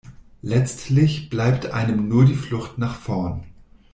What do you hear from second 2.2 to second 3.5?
die Flucht nach vorn.